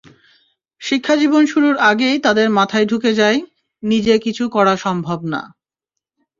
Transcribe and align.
শিক্ষাজীবন 0.81 1.43
শুরুর 1.45 1.75
আগেই 1.81 2.17
তাদের 2.19 2.47
মাথায় 2.49 2.85
ঢুকে 2.85 3.11
যায়, 3.13 3.39
নিজে 3.83 4.13
কিছু 4.17 4.43
করা 4.49 4.73
সম্ভব 4.77 5.19
না। 5.25 5.41